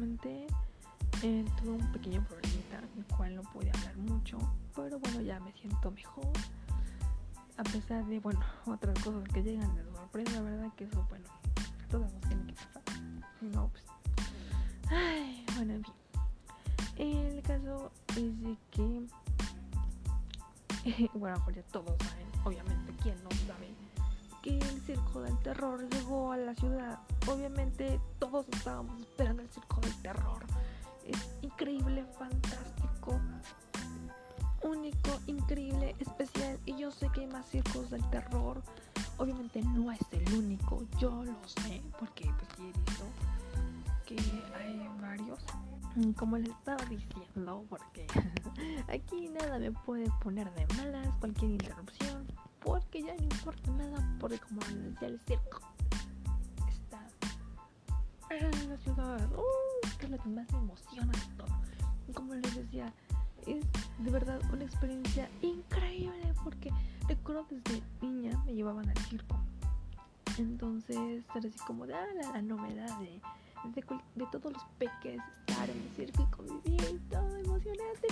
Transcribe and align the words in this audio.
Comenté, 0.00 0.46
eh, 1.22 1.44
tuve 1.58 1.72
un 1.72 1.92
pequeño 1.92 2.24
problemita, 2.24 2.80
el 2.96 3.04
cual 3.14 3.34
no 3.34 3.42
pude 3.42 3.70
hablar 3.70 3.98
mucho, 3.98 4.38
pero 4.74 4.98
bueno, 4.98 5.20
ya 5.20 5.38
me 5.40 5.52
siento 5.52 5.90
mejor. 5.90 6.32
A 7.58 7.62
pesar 7.64 8.06
de, 8.06 8.18
bueno, 8.18 8.40
otras 8.64 8.98
cosas 9.04 9.28
que 9.28 9.42
llegan 9.42 9.76
de 9.76 9.84
sorpresa, 9.84 10.40
¿verdad? 10.40 10.72
Que 10.74 10.84
eso, 10.84 11.06
bueno, 11.10 11.26
a 11.84 11.88
todos 11.88 12.10
nos 12.10 12.20
tiene 12.22 12.46
que 12.46 12.54
pasar. 12.54 12.82
No, 13.42 13.68
pues. 13.68 13.84
Bueno, 15.56 15.74
en 15.74 15.84
fin. 15.84 15.94
El 16.96 17.42
caso 17.42 17.92
es 18.16 18.40
de 18.40 18.56
que, 18.70 19.06
bueno, 21.18 21.36
ya 21.54 21.62
todos 21.64 21.94
saben, 21.98 22.26
obviamente, 22.44 22.94
¿quién 23.02 23.19
terror 25.50 25.84
llegó 25.90 26.30
a 26.30 26.36
la 26.36 26.54
ciudad. 26.54 27.00
Obviamente, 27.26 28.00
todos 28.20 28.46
estábamos 28.52 29.00
esperando 29.00 29.42
el 29.42 29.48
circo 29.48 29.80
del 29.80 29.96
terror. 30.00 30.44
Es 31.04 31.18
increíble, 31.42 32.04
fantástico, 32.16 33.20
único, 34.62 35.10
increíble, 35.26 35.96
especial. 35.98 36.56
Y 36.66 36.76
yo 36.76 36.92
sé 36.92 37.08
que 37.12 37.22
hay 37.22 37.26
más 37.26 37.46
circos 37.46 37.90
del 37.90 38.08
terror. 38.10 38.62
Obviamente 39.18 39.60
no 39.62 39.90
es 39.90 39.98
el 40.12 40.34
único, 40.34 40.84
yo 41.00 41.24
lo 41.24 41.48
sé, 41.48 41.82
porque 41.98 42.32
pues 42.38 42.48
he 42.60 42.66
visto 42.66 43.04
que 44.06 44.16
hay 44.56 44.88
varios. 45.02 45.40
Como 46.16 46.38
les 46.38 46.50
estaba 46.50 46.84
diciendo, 46.84 47.64
porque 47.68 48.06
aquí 48.88 49.28
nada 49.30 49.58
me 49.58 49.72
puede 49.72 50.08
poner 50.22 50.48
de 50.54 50.64
malas, 50.76 51.08
cualquier 51.18 51.50
interrupción, 51.50 52.28
porque 52.60 53.02
ya 53.02 53.14
no 53.14 53.22
importa 53.22 53.70
nada, 53.72 54.16
porque 54.18 54.38
como 54.38 54.60
les 54.62 54.84
decía, 54.94 55.08
el 55.08 55.20
circo 55.20 55.60
está 56.68 57.06
en 58.30 58.68
la 58.68 58.76
ciudad, 58.78 59.32
uh, 59.32 59.98
que 59.98 60.06
es 60.06 60.10
lo 60.10 60.18
que 60.18 60.28
más 60.28 60.52
me 60.52 60.58
emociona 60.58 61.12
de 61.12 61.36
todo. 61.36 61.60
Y 62.08 62.12
como 62.12 62.34
les 62.34 62.54
decía, 62.54 62.92
es 63.46 63.64
de 63.98 64.10
verdad 64.10 64.40
una 64.52 64.64
experiencia 64.64 65.28
increíble, 65.42 66.34
porque 66.44 66.70
recuerdo 67.08 67.46
desde 67.50 67.82
niña 68.00 68.42
me 68.44 68.54
llevaban 68.54 68.88
al 68.88 68.98
circo. 68.98 69.36
Entonces 70.38 71.24
era 71.34 71.48
así 71.48 71.58
como 71.66 71.86
de 71.86 71.94
ah, 71.94 72.06
la, 72.32 72.42
novedad 72.42 72.98
de, 72.98 73.20
de, 73.74 74.26
todos 74.30 74.52
los 74.52 74.64
peques 74.78 75.20
estar 75.46 75.68
en 75.68 75.76
el 75.76 75.88
circo 75.96 76.22
y 76.22 76.36
convivir, 76.36 77.00
todo 77.10 77.36
emocionante. 77.36 78.08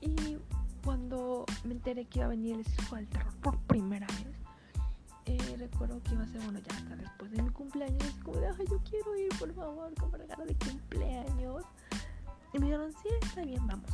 Y 0.00 0.38
cuando 0.88 1.44
me 1.64 1.74
enteré 1.74 2.06
que 2.06 2.20
iba 2.20 2.24
a 2.24 2.30
venir 2.30 2.56
el 2.56 2.64
circo 2.64 2.96
del 2.96 3.06
terror 3.08 3.34
por 3.42 3.58
primera 3.58 4.06
vez, 4.06 4.34
eh, 5.26 5.56
recuerdo 5.58 6.02
que 6.02 6.14
iba 6.14 6.22
a 6.22 6.26
ser, 6.28 6.40
bueno, 6.40 6.60
ya 6.60 6.74
hasta 6.74 6.96
después 6.96 7.30
de 7.30 7.42
mi 7.42 7.50
cumpleaños, 7.50 8.02
así 8.04 8.18
como 8.20 8.38
de, 8.38 8.46
ay, 8.46 8.66
yo 8.70 8.78
quiero 8.88 9.14
ir, 9.14 9.28
por 9.38 9.52
favor, 9.52 9.94
como 10.00 10.16
regalo 10.16 10.46
de 10.46 10.54
cumpleaños. 10.54 11.62
Y 12.54 12.58
me 12.58 12.64
dijeron, 12.68 12.90
sí, 13.02 13.08
está 13.20 13.44
bien, 13.44 13.66
vamos. 13.66 13.90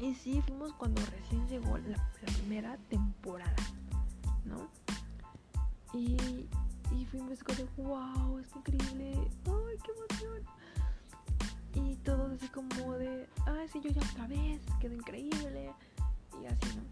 Y 0.00 0.12
sí, 0.16 0.42
fuimos 0.42 0.72
cuando 0.72 1.00
recién 1.06 1.46
llegó 1.46 1.78
la, 1.78 2.10
primera 2.20 2.76
temporada, 2.88 3.54
¿no? 4.44 4.68
Y, 5.94 6.48
y 6.96 7.06
fuimos 7.12 7.44
como 7.44 7.58
de, 7.58 7.68
wow, 7.76 8.38
es 8.40 8.56
increíble, 8.56 9.12
ay, 9.46 9.76
qué 9.84 9.92
emoción. 9.92 10.42
Y 11.74 11.94
todos 11.98 12.32
así 12.32 12.48
como 12.48 12.92
de, 12.94 13.28
ay, 13.46 13.68
sí, 13.68 13.80
yo 13.80 13.90
ya 13.90 14.00
otra 14.00 14.26
vez, 14.26 14.60
quedó 14.80 14.94
increíble. 14.94 15.70
Y 16.40 16.46
así, 16.46 16.76
¿no? 16.76 16.82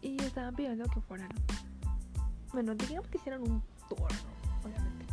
Y 0.00 0.16
estaban 0.22 0.54
pidiendo 0.54 0.84
que 0.86 1.00
fueran, 1.00 1.28
bueno, 2.52 2.74
digamos 2.74 3.08
que 3.10 3.18
hicieran 3.18 3.42
un 3.42 3.62
tour, 3.88 4.00
¿no? 4.00 4.68
Obviamente. 4.68 5.06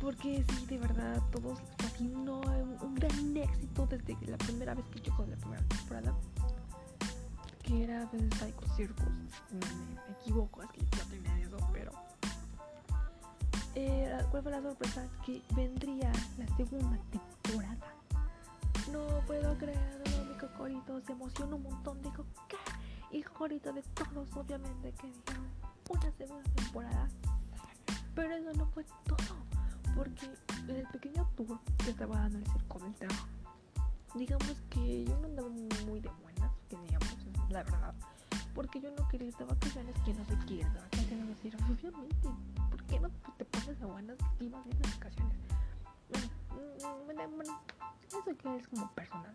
Porque 0.00 0.44
sí, 0.48 0.66
de 0.66 0.78
verdad, 0.78 1.22
todos 1.30 1.58
fascinó, 1.78 2.40
un, 2.40 2.76
un 2.80 2.94
gran 2.94 3.36
éxito 3.36 3.86
desde 3.86 4.16
la 4.26 4.38
primera 4.38 4.74
vez 4.74 4.84
que 4.88 5.00
llegó 5.00 5.24
la 5.26 5.36
primera 5.36 5.62
temporada. 5.64 6.14
Que 7.62 7.84
era 7.84 8.08
pues, 8.10 8.22
Psycho 8.38 8.74
Circus. 8.76 9.06
Me, 9.52 10.04
me 10.04 10.12
equivoco, 10.20 10.62
es 10.62 10.70
que 10.70 10.80
yo 10.80 11.04
tenía 11.10 11.38
eso, 11.40 11.56
pero. 11.72 11.92
¿Cuál 14.30 14.42
fue 14.42 14.52
la 14.52 14.62
sorpresa? 14.62 15.06
Que 15.24 15.42
vendría 15.54 16.12
la 16.38 16.56
segunda 16.56 16.98
temporada. 17.10 17.94
No 18.92 19.20
puedo 19.26 19.56
creerlo, 19.58 20.04
se 21.04 21.12
emocionó 21.12 21.56
un 21.56 21.64
montón. 21.64 22.00
Dijo, 22.02 22.24
¿qué? 22.48 22.56
Y 23.10 23.18
el 23.18 23.28
cocorito 23.28 23.72
de 23.72 23.82
todos, 23.82 24.34
obviamente, 24.36 24.92
que 24.92 25.06
dijeron 25.06 25.46
una 25.88 26.12
segunda 26.12 26.50
temporada. 26.54 27.08
Pero 28.14 28.34
eso 28.34 28.52
no 28.54 28.66
fue 28.66 28.84
todo 29.04 29.36
porque 29.96 30.30
en 30.68 30.76
el 30.76 30.86
pequeño 30.88 31.26
tour 31.36 31.58
que 31.78 31.90
estaba 31.90 32.16
dando 32.16 32.38
el 32.38 32.46
circo 32.46 32.78
del 32.80 32.94
terror, 32.94 33.16
digamos 34.14 34.62
que 34.68 35.04
yo 35.04 35.18
no 35.18 35.26
andaba 35.26 35.48
muy 35.48 36.00
de 36.00 36.10
buenas, 36.22 36.52
que 36.68 36.76
digamos, 36.76 37.16
la 37.48 37.62
verdad, 37.62 37.94
porque 38.54 38.80
yo 38.80 38.90
no 38.92 39.08
quería 39.08 39.28
ir 39.28 39.36
de 39.36 39.44
vacaciones, 39.44 39.94
que 40.04 40.12
no 40.12 40.24
se 40.26 40.36
quiere 40.44 40.68
de 40.68 40.80
vacaciones, 40.80 41.38
así, 41.38 41.48
obviamente, 41.48 42.28
¿por 42.70 42.82
qué 42.84 43.00
no 43.00 43.08
te 43.38 43.44
pones 43.46 43.80
de 43.80 43.86
buenas 43.86 44.16
y 44.38 44.48
vas 44.48 44.66
a 44.66 44.68
de 44.68 44.90
vacaciones? 44.94 45.38
Bueno, 46.10 46.28
mm, 46.50 47.04
bueno, 47.06 47.22
bueno, 47.36 47.60
eso 48.06 48.22
que 48.24 48.56
es 48.56 48.68
como 48.68 48.90
personal, 48.92 49.34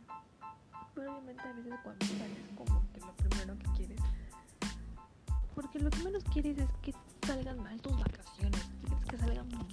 pero 1.01 1.13
obviamente 1.13 1.41
a 1.41 1.53
veces 1.53 1.73
cuando 1.81 2.06
sales 2.06 2.38
como 2.56 2.91
que 2.94 3.00
lo 3.00 3.13
primero 3.16 3.57
que 3.57 3.72
quieres, 3.75 4.00
porque 5.56 5.79
lo 5.79 5.89
que 5.89 6.03
menos 6.03 6.23
quieres 6.25 6.59
es 6.59 6.69
que 6.84 6.94
salgan 7.25 7.57
mal 7.57 7.81
tus 7.81 7.97
vacaciones, 7.97 8.69
quieres 8.85 9.06
que 9.07 9.17
salgan 9.17 9.50
bien 9.50 9.66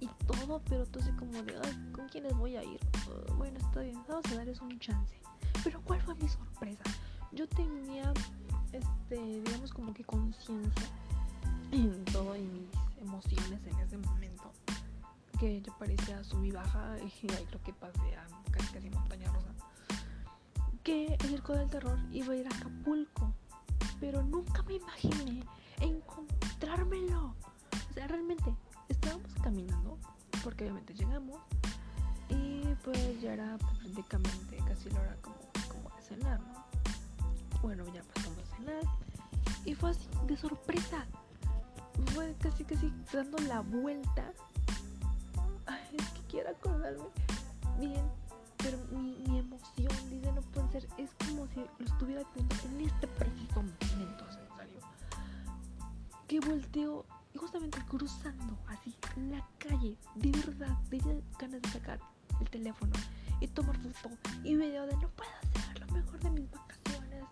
y 0.00 0.08
todo, 0.26 0.60
pero 0.68 0.84
tú 0.84 0.98
así 0.98 1.10
como 1.12 1.32
de, 1.42 1.56
ay, 1.64 1.92
¿con 1.92 2.06
quiénes 2.10 2.36
voy 2.36 2.56
a 2.56 2.62
ir? 2.62 2.78
Uh, 3.08 3.32
bueno, 3.34 3.58
está 3.58 3.80
bien, 3.80 3.98
vamos 4.08 4.26
a 4.30 4.34
darles 4.34 4.60
un 4.60 4.78
chance. 4.78 5.16
Pero 5.64 5.80
¿cuál 5.82 6.02
fue 6.02 6.14
mi 6.16 6.28
sorpresa? 6.28 6.84
Yo 7.32 7.48
tenía, 7.48 8.12
este, 8.72 9.40
digamos 9.40 9.72
como 9.72 9.94
que 9.94 10.04
conciencia 10.04 10.86
en 11.72 12.04
todo 12.06 12.36
y 12.36 12.42
mis 12.42 12.68
emociones 13.00 13.60
en 13.66 13.78
ese 13.78 13.96
momento. 13.96 14.52
Que 15.38 15.62
yo 15.62 15.74
parecía 15.78 16.22
sub 16.24 16.44
y 16.44 16.50
baja 16.50 16.98
y 17.22 17.32
ahí 17.32 17.46
creo 17.46 17.62
que 17.62 17.72
pasé 17.72 18.16
a 18.16 18.26
casi 18.50 18.66
casi 18.74 18.90
montaña 18.90 19.32
rosa. 19.32 19.69
Que 20.90 21.06
el 21.06 21.20
circo 21.20 21.52
del 21.52 21.70
terror 21.70 21.96
iba 22.10 22.32
a 22.32 22.36
ir 22.36 22.48
a 22.48 22.56
Acapulco. 22.56 23.32
Pero 24.00 24.24
nunca 24.24 24.64
me 24.64 24.74
imaginé 24.74 25.46
encontrármelo. 25.78 27.26
O 27.90 27.94
sea, 27.94 28.08
realmente 28.08 28.52
estábamos 28.88 29.32
caminando, 29.40 29.98
porque 30.42 30.64
obviamente 30.64 30.92
llegamos, 30.94 31.38
y 32.28 32.62
pues 32.82 33.20
ya 33.20 33.34
era 33.34 33.56
prácticamente 33.58 34.56
casi 34.66 34.90
la 34.90 35.00
hora 35.00 35.16
como, 35.22 35.36
como 35.68 35.94
de 35.94 36.02
cenar, 36.02 36.40
¿no? 36.40 36.64
Bueno, 37.62 37.84
ya 37.94 38.02
pasamos 38.12 38.38
a 38.40 38.56
cenar, 38.56 38.82
y 39.64 39.76
fue 39.76 39.90
así, 39.90 40.08
de 40.26 40.36
sorpresa. 40.36 41.06
Fue 42.14 42.34
casi, 42.40 42.64
casi 42.64 42.92
dando 43.12 43.38
la 43.46 43.60
vuelta. 43.60 44.32
Ay, 45.66 45.96
es 45.96 46.08
que 46.08 46.22
quiero 46.22 46.50
acordarme 46.50 47.04
bien, 47.78 48.10
mi, 48.90 49.38
emoción, 49.38 50.10
dice, 50.10 50.32
no 50.32 50.42
puede 50.42 50.70
ser, 50.72 50.88
es 50.98 51.10
como 51.26 51.46
si 51.48 51.60
lo 51.78 51.86
estuviera 51.86 52.22
viendo 52.34 52.54
en 52.64 52.80
este 52.86 53.06
preciso 53.08 53.62
momento, 53.62 54.24
en 54.26 54.56
serio. 54.56 54.80
Que 56.26 56.40
volteo 56.40 57.06
y 57.34 57.38
justamente 57.38 57.78
cruzando 57.88 58.58
así 58.68 58.94
la 59.30 59.46
calle, 59.58 59.96
de 60.16 60.30
verdad, 60.30 60.76
tenía 60.88 61.14
ganas 61.38 61.62
de 61.62 61.68
sacar 61.70 62.00
el 62.40 62.50
teléfono 62.50 62.92
y 63.40 63.48
tomar 63.48 63.76
foto 63.94 64.16
y 64.44 64.56
video 64.56 64.86
de 64.86 64.94
no 64.96 65.08
puedo 65.10 65.30
hacer 65.42 65.80
lo 65.80 65.86
mejor 65.94 66.20
de 66.20 66.30
mis 66.30 66.50
vacaciones. 66.50 67.24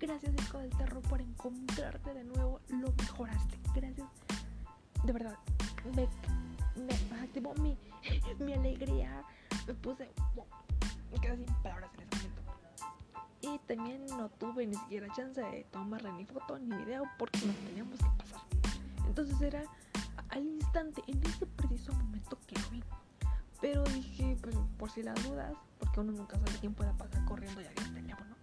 Gracias, 0.00 0.32
Circo 0.36 0.58
del 0.58 0.70
Terror, 0.70 1.02
por 1.02 1.20
encontrarte 1.20 2.14
de 2.14 2.24
nuevo. 2.24 2.60
Lo 2.68 2.92
mejoraste. 2.98 3.58
Gracias. 3.74 4.08
De 5.04 5.12
verdad, 5.12 5.38
me, 5.94 6.08
me 6.84 7.20
activó 7.20 7.54
mi, 7.54 7.78
mi 8.40 8.52
alegría. 8.52 9.22
Me 9.66 9.74
puse. 9.74 10.08
Me 11.12 11.20
quedé 11.20 11.36
sin 11.36 11.46
palabras 11.62 11.90
en 11.94 12.00
ese 12.00 12.28
momento. 12.28 12.42
Y 13.42 13.58
también 13.66 14.06
no 14.06 14.28
tuve 14.30 14.66
ni 14.66 14.74
siquiera 14.74 15.12
chance 15.14 15.40
de 15.40 15.64
tomarle 15.70 16.12
ni 16.12 16.24
foto 16.24 16.58
ni 16.58 16.76
video 16.76 17.04
porque 17.18 17.44
nos 17.46 17.56
teníamos 17.56 17.98
que 17.98 18.10
pasar. 18.18 18.40
Entonces 19.06 19.40
era 19.42 19.64
al 20.30 20.46
instante, 20.46 21.02
en 21.06 21.22
ese 21.24 21.46
preciso 21.46 21.92
momento 21.92 22.38
que 22.46 22.58
lo 22.58 22.70
vi. 22.70 22.82
Pero 23.60 23.84
dije, 23.84 24.36
pues 24.40 24.56
por 24.78 24.90
si 24.90 25.02
las 25.02 25.22
dudas, 25.22 25.52
porque 25.78 26.00
uno 26.00 26.12
nunca 26.12 26.38
sabe 26.38 26.52
quién 26.60 26.74
pueda 26.74 26.92
pasar 26.94 27.24
corriendo 27.26 27.60
y 27.60 27.66
abrir 27.66 27.86
el 27.88 27.94
teléfono. 27.94 28.36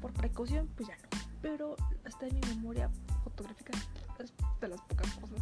Por 0.00 0.12
precaución, 0.12 0.68
pues 0.76 0.88
ya 0.88 0.96
no. 0.96 1.02
Pero 1.40 1.76
está 2.04 2.26
en 2.26 2.34
mi 2.34 2.40
memoria 2.48 2.90
fotográfica 3.22 3.72
es 4.18 4.32
de 4.60 4.68
las 4.68 4.80
pocas 4.82 5.12
cosas 5.14 5.40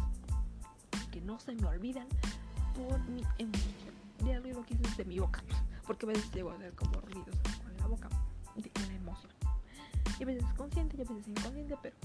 que 1.11 1.21
no 1.21 1.39
se 1.39 1.55
me 1.55 1.65
olvidan 1.65 2.07
por 2.75 2.99
mi 3.09 3.23
emoción. 3.37 3.95
De 4.23 4.35
algo 4.35 4.63
que 4.65 4.73
hice 4.73 5.03
de 5.03 5.05
mi 5.05 5.19
boca. 5.19 5.41
Porque 5.85 6.05
a 6.05 6.09
veces 6.09 6.31
llego 6.31 6.51
a 6.51 6.55
hacer 6.55 6.73
como 6.73 6.99
ruidos 7.01 7.35
con 7.63 7.77
la 7.77 7.87
boca 7.87 8.09
de 8.55 8.71
la 8.87 8.93
emoción. 8.93 9.31
Y 10.19 10.23
a 10.23 10.25
veces 10.25 10.45
consciente 10.55 10.97
y 10.97 11.01
a 11.01 11.03
veces 11.03 11.27
inconsciente, 11.27 11.77
pero 11.81 11.95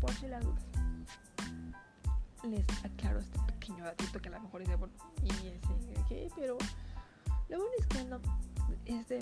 por 0.00 0.12
si 0.12 0.26
las 0.28 0.44
dudas. 0.44 0.64
Les 2.44 2.84
aclaro 2.84 3.18
este 3.18 3.38
pequeño 3.40 3.84
datito 3.84 4.20
que 4.20 4.28
a 4.28 4.32
lo 4.32 4.40
mejor 4.40 4.62
es 4.62 4.68
de 4.68 4.76
bueno, 4.76 4.94
y 5.24 5.30
ese, 5.30 6.04
¿qué? 6.08 6.30
Pero 6.36 6.58
lo 7.48 7.58
bueno 7.58 7.72
es 7.78 7.86
que 7.86 7.98
ando, 7.98 8.20
este, 8.84 9.18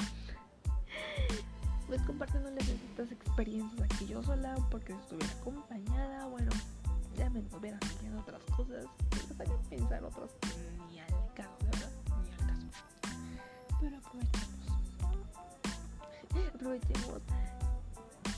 pues 1.86 2.02
compartiéndoles 2.02 2.68
estas 2.68 3.12
experiencias 3.12 3.82
aquí 3.82 4.06
yo 4.06 4.22
sola, 4.22 4.56
porque 4.70 4.92
si 4.92 4.98
estuviera 4.98 5.32
acompañada, 5.40 6.26
bueno, 6.26 6.50
ya 7.16 7.30
me 7.30 7.40
haciendo 7.40 8.20
otras 8.20 8.42
cosas, 8.56 8.84
me 9.38 9.44
pensar 9.68 10.04
otras 10.04 10.30
ni 10.90 11.00
al 11.00 11.34
caso, 11.34 11.63
Pero 13.84 13.98
aprovechemos, 13.98 14.48
aprovechemos 16.54 17.20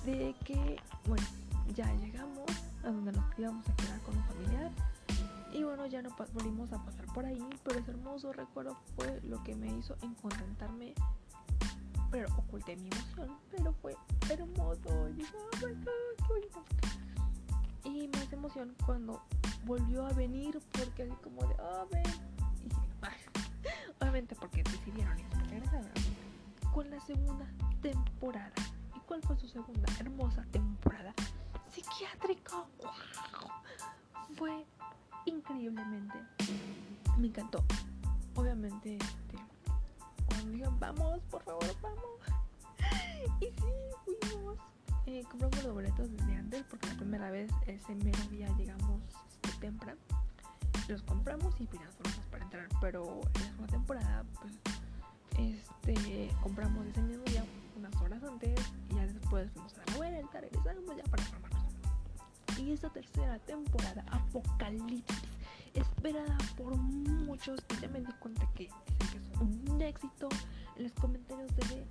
de 0.05 0.35
que, 0.45 0.77
bueno, 1.07 1.27
ya 1.73 1.87
llegamos 1.95 2.51
a 2.83 2.89
donde 2.89 3.13
nos 3.13 3.39
íbamos 3.39 3.69
a 3.69 3.77
quedar 3.77 4.01
con 4.01 4.17
un 4.17 4.25
familiar. 4.25 4.73
Y 5.53 5.63
bueno, 5.63 5.87
ya 5.87 6.03
no 6.03 6.11
volvimos 6.35 6.73
a 6.73 6.85
pasar 6.85 7.07
por 7.15 7.25
ahí, 7.25 7.49
pero 7.63 7.79
ese 7.79 7.93
hermoso 7.93 8.33
recuerdo 8.33 8.77
fue 8.97 9.21
lo 9.23 9.43
que 9.45 9.55
me 9.55 9.69
hizo 9.69 9.97
encontentarme 10.03 10.95
pero 12.11 12.29
oculté 12.37 12.77
mi 12.77 12.89
emoción, 12.89 13.37
pero 13.51 13.73
fue 13.83 13.97
hermoso. 14.31 14.89
Oh. 14.89 15.09
Y 17.85 18.11
hace 18.17 18.35
emoción 18.35 18.75
cuando 18.85 19.23
volvió 19.65 20.07
a 20.07 20.13
venir, 20.13 20.59
porque 20.73 21.05
así 21.05 21.13
como 21.23 21.47
de, 21.47 21.55
oh, 21.61 21.87
ven. 21.93 22.03
Obviamente 24.01 24.35
porque 24.35 24.56
con 26.77 26.91
la 26.91 27.01
segunda 27.01 27.47
temporada. 27.81 28.53
¿Y 28.95 29.01
cuál 29.07 29.23
fue 29.23 29.35
su 29.39 29.49
segunda 29.49 29.91
hermosa 29.99 30.45
temporada? 30.53 31.15
Psiquiátrico. 31.73 32.67
Fue 34.37 34.67
increíblemente. 35.25 36.19
Me 37.17 37.29
encantó. 37.29 37.65
Obviamente, 38.35 38.97
este, 38.97 39.39
cuando 40.27 40.51
digan, 40.51 40.79
vamos, 40.79 41.21
por 41.31 41.43
favor, 41.45 41.65
vamos. 41.81 42.05
Y 43.41 43.47
sí, 43.47 44.21
fuimos. 44.21 44.59
Eh, 45.07 45.25
compramos 45.31 45.65
los 45.65 45.73
boletos 45.73 46.11
desde 46.13 46.35
antes 46.35 46.63
porque 46.65 46.89
la 46.89 46.97
primera 46.97 47.31
vez 47.31 47.51
ese 47.67 47.95
mero 47.95 48.23
día 48.31 48.55
llegamos 48.59 49.01
este, 49.43 49.61
temprano. 49.61 50.01
Los 50.89 51.03
compramos 51.05 51.59
y 51.59 51.67
ya 51.69 51.81
nos 52.05 52.17
para 52.31 52.45
entrar. 52.45 52.69
Pero 52.83 53.23
en 53.35 53.41
la 53.41 53.49
segunda 53.49 53.73
temporada, 53.73 54.25
pues, 54.43 54.53
este, 55.39 56.31
compramos 56.43 56.87
ese 56.87 57.03
mismo 57.03 57.25
día 57.25 57.45
unas 57.77 57.95
horas 58.01 58.23
antes 58.23 58.59
y 58.91 58.95
ya 58.95 59.07
después 59.07 59.51
fuimos 59.53 59.75
a 59.75 59.91
la 59.91 59.97
vuelta, 59.97 60.41
regresamos 60.41 60.97
ya 60.97 61.05
para 61.05 61.23
formarnos. 61.25 61.75
Y 62.59 62.73
esta 62.73 62.89
tercera 62.89 63.39
temporada, 63.41 64.05
Apocalipsis, 64.11 65.05
esperada 65.75 66.39
por 66.57 66.75
muchos, 66.77 67.63
ya 67.81 67.89
me 67.89 68.01
di 68.01 68.13
cuenta 68.21 68.47
que 68.55 68.71
que 69.11 69.19
es 69.19 69.41
un 69.41 69.83
éxito. 69.83 70.29
En 70.77 70.85
los 70.85 70.93
comentarios 70.93 71.51
se 71.53 71.87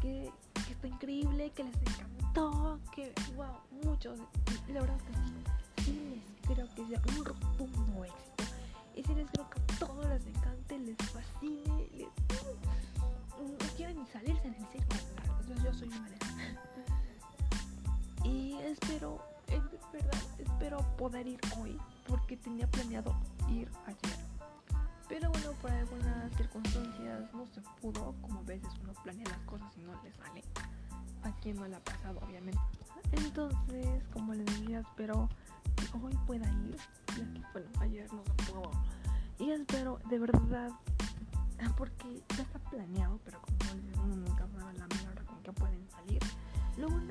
que, 0.00 0.30
que 0.66 0.72
está 0.72 0.88
increíble, 0.88 1.50
que 1.50 1.64
les 1.64 1.76
encantó, 1.76 2.78
que 2.94 3.12
wow, 3.36 3.56
muchos. 3.84 4.18
La 4.68 4.80
verdad 4.80 4.96
que 5.76 5.82
sí, 5.82 6.22
sí 6.46 6.54
les 6.54 6.70
creo 6.70 6.74
que 6.74 6.86
sea 6.86 7.18
un 7.18 7.24
rotundo 7.24 8.04
éxito. 8.04 8.44
Y 8.96 9.02
si 9.02 9.14
les 9.14 9.30
creo 9.30 9.50
que 9.50 9.60
a 9.60 9.78
todos 9.78 10.06
les 10.06 10.26
encante, 10.26 10.78
les 10.78 10.96
fascine, 10.96 11.79
salirse 14.12 14.48
en 14.48 14.54
el 14.54 14.66
circo. 14.66 14.96
Yo, 15.48 15.54
yo 15.64 15.74
soy 15.74 15.88
una 15.88 16.08
de 16.08 16.18
Y 18.28 18.54
espero, 18.58 19.24
es 19.46 19.62
verdad, 19.92 20.22
espero 20.38 20.78
poder 20.96 21.26
ir 21.26 21.40
hoy 21.58 21.78
porque 22.06 22.36
tenía 22.36 22.66
planeado 22.70 23.14
ir 23.48 23.70
ayer. 23.86 24.18
Pero 25.08 25.30
bueno, 25.30 25.52
por 25.60 25.70
algunas 25.72 26.32
circunstancias 26.36 27.32
no 27.32 27.46
se 27.46 27.60
pudo. 27.80 28.14
Como 28.20 28.40
a 28.40 28.42
veces 28.42 28.68
uno 28.82 28.92
planea 29.02 29.26
las 29.28 29.40
cosas 29.40 29.72
y 29.76 29.80
no 29.80 29.92
le 30.02 30.12
sale. 30.12 30.42
A 31.22 31.32
quien 31.40 31.56
no 31.56 31.66
le 31.66 31.76
ha 31.76 31.80
pasado, 31.80 32.20
obviamente. 32.20 32.60
Entonces, 33.12 34.04
como 34.12 34.34
les 34.34 34.46
decía, 34.46 34.80
espero 34.80 35.28
que 35.76 35.98
hoy 35.98 36.16
pueda 36.26 36.46
ir. 36.52 36.76
bueno, 37.52 37.68
ayer 37.80 38.12
no 38.12 38.22
se 38.24 38.52
pudo. 38.52 38.70
Y 39.38 39.50
espero 39.50 39.98
de 40.08 40.18
verdad 40.18 40.70
porque 41.76 42.22
ya 42.36 42.42
está 42.42 42.58
planeado, 42.70 43.18
pero 43.24 43.40
como 43.40 43.56
uno 43.72 43.99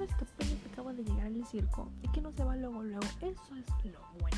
es 0.10 0.16
que 0.16 0.24
apenas 0.24 0.66
acaba 0.72 0.94
de 0.94 1.04
llegar 1.04 1.28
al 1.28 1.46
circo 1.46 1.90
y 2.02 2.10
que 2.10 2.22
no 2.22 2.32
se 2.32 2.44
va 2.44 2.56
luego, 2.56 2.84
luego. 2.84 3.06
Eso 3.22 3.56
es 3.56 3.92
lo 3.92 4.00
bueno. 4.20 4.38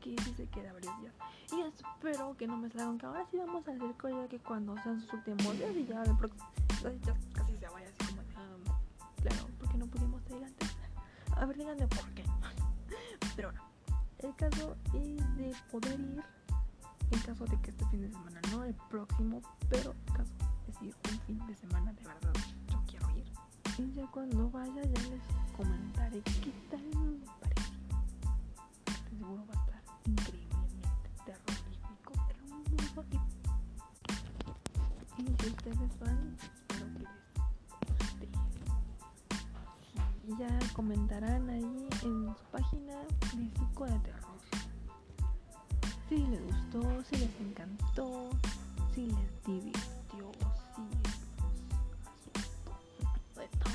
Que 0.00 0.16
sí 0.22 0.34
se 0.34 0.46
queda 0.48 0.72
varios 0.72 1.00
días. 1.00 1.14
Y 1.52 1.60
espero 1.60 2.36
que 2.36 2.46
no 2.46 2.56
me 2.56 2.68
salgan 2.70 2.98
que 2.98 3.06
ahora 3.06 3.24
sí 3.30 3.38
vamos 3.38 3.66
al 3.68 3.78
circo 3.80 4.08
ya 4.08 4.28
que 4.28 4.38
cuando 4.38 4.76
sean 4.82 5.00
sus 5.00 5.12
últimos 5.12 5.56
días 5.58 5.76
y 5.76 5.86
ya 5.86 6.02
el 6.02 6.16
próximo. 6.16 6.46
Ya 6.82 7.14
casi 7.32 7.56
se 7.56 7.68
vaya 7.68 7.88
así 7.88 8.12
como 8.12 8.20
um, 8.20 9.22
claro, 9.22 9.46
porque 9.58 9.78
no 9.78 9.86
pudimos 9.86 10.22
ir 10.30 10.44
antes. 10.44 10.76
A 11.36 11.46
ver, 11.46 11.56
díganme 11.56 11.86
por 11.86 12.08
qué. 12.14 12.24
Pero 13.36 13.48
bueno, 13.48 13.62
el 14.18 14.34
caso 14.36 14.76
es 14.92 15.36
de 15.36 15.54
poder 15.70 16.00
ir 16.00 16.22
en 17.10 17.20
caso 17.20 17.44
de 17.44 17.60
que 17.60 17.70
este 17.70 17.84
fin 17.86 18.02
de 18.02 18.08
semana, 18.08 18.40
no 18.50 18.64
el 18.64 18.74
próximo, 18.90 19.40
pero 19.68 19.92
en 19.92 20.14
caso 20.14 20.32
es 20.68 20.82
ir 20.82 20.94
un 21.10 21.20
fin 21.20 21.46
de 21.46 21.54
semana, 21.54 21.92
de 21.92 22.02
verdad. 22.02 22.32
Y 23.78 23.92
ya 23.92 24.06
cuando 24.06 24.50
vaya 24.50 24.82
ya 24.82 25.02
les 25.10 25.22
comentaré 25.56 26.20
qué 26.22 26.52
tal 26.70 26.80
me 26.80 27.18
pareció. 27.40 27.74
seguro 29.08 29.44
va 29.46 29.54
a 29.54 29.58
estar 29.64 29.82
increíblemente 30.06 31.08
terrorífico, 31.24 32.12
hermoso 32.30 33.04
y... 33.10 33.16
Y 35.22 35.24
si 35.26 35.46
ustedes 35.48 35.98
van, 36.00 36.36
espero 36.42 36.86
que 36.92 36.98
les 37.00 37.16
guste. 37.98 38.28
Y 40.26 40.36
ya 40.38 40.58
comentarán 40.74 41.48
ahí 41.50 41.88
en 42.02 42.34
su 42.36 42.44
página 42.50 42.94
de 42.98 43.50
psico 43.58 43.84
de 43.86 43.98
terror 44.00 44.34
si 46.08 46.18
les 46.26 46.42
gustó, 46.44 47.02
si 47.04 47.16
les 47.16 47.40
encantó, 47.40 48.30
si 48.94 49.06
les 49.06 49.44
divirtió, 49.46 50.30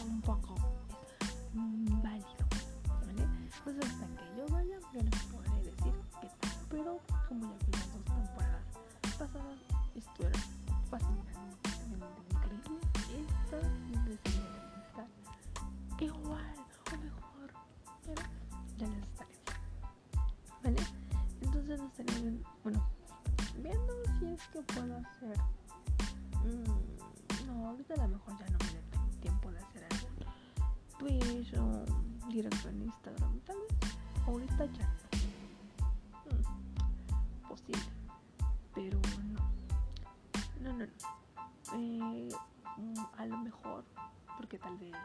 un 0.09 0.21
poco 0.21 0.55
válido, 1.53 2.45
¿vale? 3.05 3.27
Pues 3.63 3.77
hasta 3.77 4.05
que 4.07 4.37
yo 4.37 4.47
vaya, 4.49 4.79
yo 4.93 5.01
les 5.01 5.23
podré 5.25 5.55
decir 5.61 5.93
qué 6.21 6.27
tal, 6.39 6.51
pero 6.69 6.99
como 7.27 7.45
ya 7.58 7.58
directo 32.41 32.69
en 32.69 32.81
Instagram, 32.83 33.39
tal 33.41 33.57
vez. 33.57 33.97
Ahorita 34.25 34.65
ya 34.65 34.93
no. 36.25 36.37
Mm, 36.37 37.49
posible. 37.49 37.81
Pero 38.73 38.99
no. 39.33 39.39
No, 40.61 40.73
no, 40.73 40.85
no. 40.85 40.91
Eh, 41.73 42.29
mm, 42.77 42.99
a 43.17 43.25
lo 43.25 43.37
mejor, 43.37 43.83
porque 44.37 44.57
tal 44.57 44.77
vez 44.77 44.95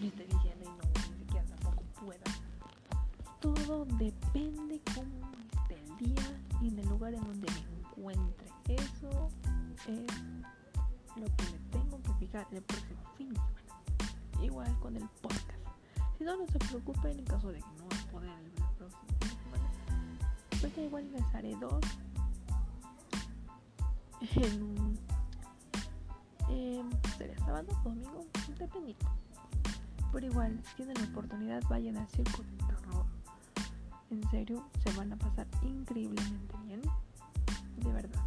yo 0.00 0.08
esté 0.08 0.24
diciendo 0.24 0.64
y 0.64 0.68
no, 0.68 1.10
ni 1.10 1.18
siquiera 1.18 1.44
tampoco 1.46 1.82
pueda. 2.04 2.24
Todo 3.40 3.84
depende 3.84 4.80
cómo 4.94 5.28
día 5.98 6.22
y 6.60 6.68
en 6.68 6.78
el 6.78 6.88
lugar 6.88 7.14
en 7.14 7.22
donde 7.24 7.48
me 7.50 7.78
encuentre. 7.88 8.46
Eso 8.68 9.28
es 9.86 10.06
lo 11.16 11.24
que 11.24 11.44
me 11.52 11.58
tengo 11.70 12.00
que 12.02 12.12
fijar 12.14 12.46
el 12.52 12.62
próximo 12.62 13.00
fin 13.16 13.28
de 13.30 13.40
semana. 13.40 14.44
Igual 14.44 14.78
con 14.80 14.96
el 14.96 15.08
podcast. 15.20 15.57
Si 16.18 16.24
no, 16.24 16.36
no 16.36 16.46
se 16.48 16.58
preocupen 16.58 17.18
en 17.18 17.24
caso 17.24 17.48
de 17.48 17.60
que 17.60 17.66
no 17.78 18.10
poder 18.10 18.30
el 18.30 18.50
próximo 18.76 19.02
semana. 19.20 19.70
Pues 20.60 20.76
ya 20.76 20.82
igual 20.82 21.12
les 21.12 21.34
haré 21.34 21.56
dos. 21.56 21.80
En 24.34 24.62
un. 24.62 24.98
sería 27.16 27.38
sábado 27.38 27.68
o 27.70 27.88
domingo, 27.88 28.26
dependiendo. 28.58 29.06
Pero 30.12 30.26
igual, 30.26 30.60
si 30.64 30.74
tienen 30.76 30.96
la 31.00 31.04
oportunidad, 31.04 31.62
vayan 31.68 31.98
al 31.98 32.08
circo 32.08 32.42
de 32.42 32.66
terror 32.66 33.06
en 34.10 34.30
serio, 34.30 34.64
se 34.82 34.90
van 34.96 35.12
a 35.12 35.16
pasar 35.16 35.46
increíblemente 35.62 36.56
bien. 36.64 36.80
De 37.76 37.92
verdad. 37.92 38.22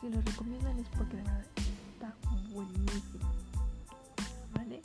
Si 0.00 0.08
lo 0.08 0.20
recomiendan 0.20 0.78
es 0.78 0.88
porque 0.88 1.16
de 1.16 1.22
verdad 1.22 1.46
está 1.92 2.14
buenísimo. 2.52 3.30
¿Vale? 4.52 4.82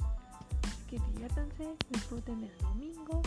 Que 0.91 0.99
diviértanse, 0.99 1.77
disfruten 1.89 2.43
el 2.43 2.57
domingo. 2.57 3.21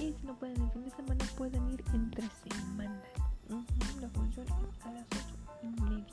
Y 0.00 0.12
si 0.12 0.26
no 0.26 0.34
pueden 0.34 0.60
el 0.60 0.70
fin 0.72 0.84
de 0.84 0.90
semana, 0.90 1.24
pueden 1.38 1.70
ir 1.70 1.84
entre 1.94 2.28
semana. 2.50 3.00
la 4.00 4.08
función 4.08 4.46
a 4.84 4.90
las 4.90 5.06
ocho 5.06 5.36
y 5.62 5.80
media. 5.82 6.06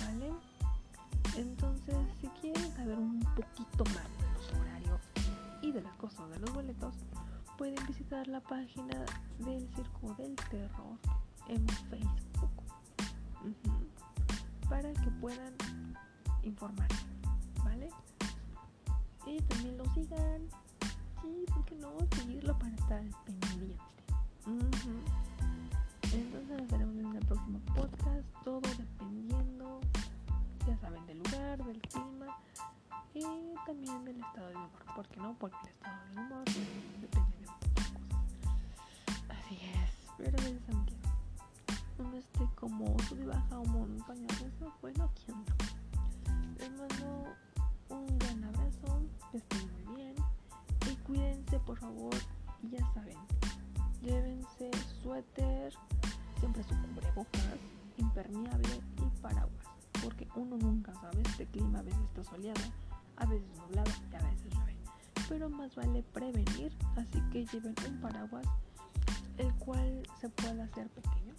¿Vale? 0.00 0.32
Entonces, 1.36 1.96
si 2.20 2.26
quieren 2.40 2.72
saber 2.74 2.98
un 2.98 3.20
poquito 3.36 3.84
más 3.84 4.08
de 4.18 4.32
los 4.34 4.60
horarios 4.60 5.00
y 5.60 5.70
de 5.70 5.82
las 5.82 5.94
cosas 5.96 6.30
de 6.30 6.38
los 6.38 6.52
boletos, 6.54 6.94
pueden 7.58 7.86
visitar 7.86 8.26
la 8.28 8.40
página 8.40 9.04
del 9.40 9.68
Circo 9.76 10.14
del 10.14 10.34
Terror 10.50 10.98
en 11.48 11.68
Facebook. 11.90 12.50
Para 14.70 14.90
que 14.94 15.10
puedan 15.20 15.54
informarse, 16.42 17.17
Sí, 21.68 21.74
¿por 21.74 21.76
qué 21.76 21.76
no? 21.76 22.16
Seguirlo 22.16 22.58
para 22.58 22.74
estar 22.74 23.02
pendiente. 23.24 23.76
Entonces 26.12 26.58
nos 26.58 26.68
veremos 26.70 26.96
en 26.96 27.16
el 27.16 27.26
próximo 27.26 27.60
podcast, 27.74 28.26
todo 28.44 28.60
dependiendo, 28.60 29.80
ya 30.66 30.76
saben, 30.78 31.06
del 31.06 31.18
lugar, 31.18 31.64
del 31.64 31.80
clima 31.82 32.38
y 33.14 33.22
también 33.66 34.04
del 34.04 34.20
estado 34.20 34.48
de 34.48 34.56
humor. 34.56 34.70
¿Por 34.94 35.08
qué 35.08 35.20
no? 35.20 35.34
Porque 35.38 35.56
el 35.62 35.68
estado 35.68 35.96
de 36.06 36.20
humor 36.20 36.44
depende 37.00 37.36
de 37.36 37.46
muchas 37.52 37.90
cosas. 37.90 37.92
Así 39.28 39.56
es, 39.56 39.90
pero 40.16 40.38
a 40.38 40.42
veces 40.42 40.62
aunque 40.72 40.94
uno 41.98 42.16
esté 42.16 42.48
como 42.54 42.98
sub 43.00 43.20
y 43.20 43.26
baja 43.26 43.58
o 43.58 43.64
montaña 43.66 44.28
rusa, 44.28 44.72
bueno, 44.80 45.04
aquí 45.04 45.24
andamos. 45.32 45.76
Les 46.58 46.70
mando 46.70 47.36
un 47.90 48.18
gran 48.18 48.44
abrazo, 48.44 49.02
que 49.32 49.38
por 51.68 51.78
favor, 51.78 52.14
ya 52.70 52.80
saben, 52.94 53.18
llévense 54.00 54.70
suéter, 55.02 55.74
siempre 56.40 56.62
su 56.62 56.70
cubrebocas, 56.70 57.58
impermeable 57.98 58.80
y 58.96 59.20
paraguas, 59.20 59.66
porque 60.02 60.26
uno 60.34 60.56
nunca 60.56 60.94
sabe, 60.94 61.20
este 61.26 61.44
clima 61.44 61.80
a 61.80 61.82
veces 61.82 62.00
está 62.04 62.24
soleado, 62.24 62.62
a 63.18 63.26
veces 63.26 63.46
nublado 63.58 63.90
y 64.10 64.14
a 64.14 64.30
veces 64.30 64.54
llueve, 64.54 64.76
pero 65.28 65.50
más 65.50 65.76
vale 65.76 66.02
prevenir, 66.04 66.74
así 66.96 67.20
que 67.30 67.44
lleven 67.44 67.74
un 67.86 68.00
paraguas 68.00 68.46
el 69.36 69.52
cual 69.56 70.02
se 70.22 70.30
pueda 70.30 70.64
hacer 70.64 70.88
pequeño, 70.88 71.34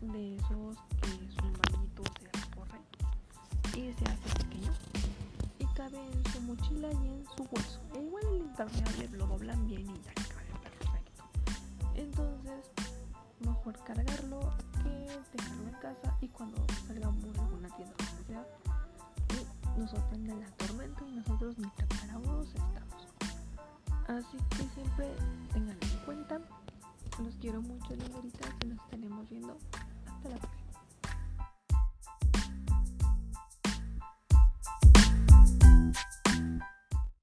de 0.00 0.34
esos 0.34 0.76
que 1.00 1.30
su 1.30 1.44
manito 1.44 2.02
se 2.18 2.26
recorre 2.40 2.80
y 3.76 3.92
se 3.92 4.04
hace 4.04 4.42
pequeño. 4.42 4.72
y 4.94 5.11
cabe 5.74 5.98
en 5.98 6.32
su 6.32 6.40
mochila 6.42 6.88
y 6.92 7.08
en 7.08 7.24
su 7.36 7.44
bolso. 7.44 7.80
E 7.94 8.02
igual 8.02 8.24
el 8.26 8.38
impermeable 8.38 9.08
lo 9.16 9.26
doblan 9.26 9.66
bien 9.66 9.88
y 9.90 10.00
ya 10.02 10.22
entonces, 11.94 12.70
mejor 13.40 13.78
cargarlo 13.84 14.40
que 14.82 14.88
dejarlo 15.36 15.68
en 15.68 15.74
casa 15.74 16.16
y 16.20 16.28
cuando 16.28 16.64
salgamos 16.86 17.24
a 17.38 17.42
alguna 17.42 17.68
tienda 17.76 17.94
donde 17.98 18.24
sea, 18.26 18.46
nos 19.76 19.90
sorprende 19.90 20.34
la 20.34 20.50
tormenta 20.52 21.04
y 21.06 21.12
nosotros 21.12 21.58
ni 21.58 21.66
preparados 21.68 22.48
estamos. 22.48 23.06
Así 24.08 24.38
que 24.50 24.68
siempre 24.74 25.08
tenganlo 25.52 25.86
en 25.86 26.04
cuenta. 26.04 26.40
Los 27.22 27.34
quiero 27.36 27.60
mucho, 27.60 27.94
lineritas, 27.94 28.50
y 28.64 28.68
nos 28.68 28.78
estaremos 28.84 29.28
viendo. 29.28 29.56
Hasta 30.06 30.28
la 30.30 30.36
próxima. 30.36 30.61